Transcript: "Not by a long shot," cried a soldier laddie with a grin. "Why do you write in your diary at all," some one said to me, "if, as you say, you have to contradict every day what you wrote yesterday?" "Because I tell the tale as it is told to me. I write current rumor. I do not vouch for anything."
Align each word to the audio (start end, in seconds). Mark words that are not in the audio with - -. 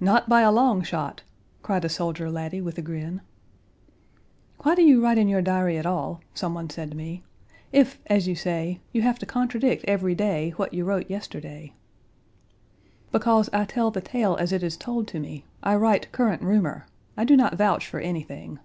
"Not 0.00 0.28
by 0.28 0.40
a 0.40 0.50
long 0.50 0.82
shot," 0.82 1.22
cried 1.62 1.84
a 1.84 1.88
soldier 1.88 2.28
laddie 2.28 2.60
with 2.60 2.78
a 2.78 2.82
grin. 2.82 3.20
"Why 4.64 4.74
do 4.74 4.82
you 4.82 5.00
write 5.00 5.18
in 5.18 5.28
your 5.28 5.40
diary 5.40 5.78
at 5.78 5.86
all," 5.86 6.20
some 6.34 6.52
one 6.52 6.68
said 6.68 6.90
to 6.90 6.96
me, 6.96 7.22
"if, 7.70 8.00
as 8.06 8.26
you 8.26 8.34
say, 8.34 8.80
you 8.92 9.02
have 9.02 9.20
to 9.20 9.24
contradict 9.24 9.84
every 9.86 10.16
day 10.16 10.50
what 10.56 10.74
you 10.74 10.84
wrote 10.84 11.08
yesterday?" 11.08 11.74
"Because 13.12 13.48
I 13.52 13.64
tell 13.64 13.92
the 13.92 14.00
tale 14.00 14.34
as 14.34 14.50
it 14.50 14.64
is 14.64 14.76
told 14.76 15.06
to 15.06 15.20
me. 15.20 15.44
I 15.62 15.76
write 15.76 16.10
current 16.10 16.42
rumor. 16.42 16.88
I 17.16 17.24
do 17.24 17.36
not 17.36 17.54
vouch 17.54 17.86
for 17.86 18.00
anything." 18.00 18.58